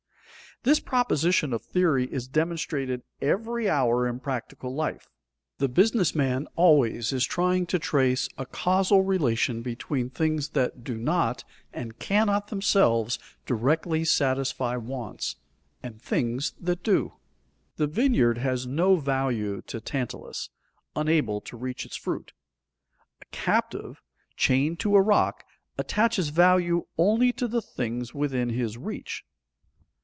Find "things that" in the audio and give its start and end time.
10.11-10.83, 15.99-16.83